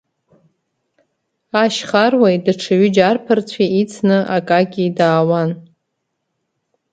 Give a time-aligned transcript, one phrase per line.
[1.61, 5.51] Ашьхаруеи даҽа ҩыџьа арԥарцәеи ицны, Акакьи даауан.